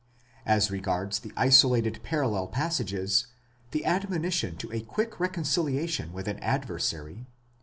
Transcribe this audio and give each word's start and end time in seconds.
9 0.47 0.57
As 0.57 0.71
regards 0.71 1.19
the 1.19 1.31
isolated 1.37 2.01
parallel 2.01 2.47
passages, 2.47 3.27
the 3.69 3.85
admonition 3.85 4.57
to 4.57 4.71
a 4.73 4.81
quick 4.81 5.19
recon 5.19 5.43
ciliation 5.43 6.09
with 6.11 6.27
an 6.27 6.39
adversary 6.39 7.13
(v. 7.13 7.25